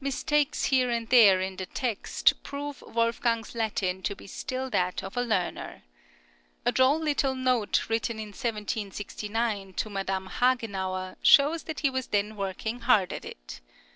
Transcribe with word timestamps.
Mistakes 0.00 0.66
here 0.66 0.88
and 0.88 1.08
there 1.08 1.40
in 1.40 1.56
the 1.56 1.66
text 1.66 2.40
prove 2.44 2.80
Wolfgang's 2.86 3.56
Latin 3.56 4.02
to 4.04 4.14
be 4.14 4.28
still 4.28 4.70
that 4.70 5.02
of 5.02 5.16
a 5.16 5.20
learner. 5.22 5.82
A 6.64 6.70
droll 6.70 7.00
little 7.00 7.34
note 7.34 7.88
written 7.88 8.20
in 8.20 8.28
1769, 8.28 9.72
to 9.74 9.90
Madame 9.90 10.28
Hagenauer, 10.28 11.16
shows 11.22 11.64
that 11.64 11.80
he 11.80 11.90
was 11.90 12.06
then 12.06 12.36
working 12.36 12.82
hard 12.82 13.12
at 13.12 13.24
it. 13.24 13.60